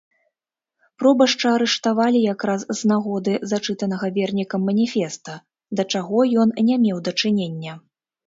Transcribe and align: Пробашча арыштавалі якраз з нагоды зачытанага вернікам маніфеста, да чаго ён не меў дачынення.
Пробашча 1.01 1.51
арыштавалі 1.57 2.19
якраз 2.33 2.61
з 2.79 2.89
нагоды 2.93 3.33
зачытанага 3.51 4.07
вернікам 4.17 4.65
маніфеста, 4.69 5.33
да 5.81 5.85
чаго 5.95 6.19
ён 6.45 6.49
не 6.71 6.75
меў 6.87 6.97
дачынення. 7.09 7.73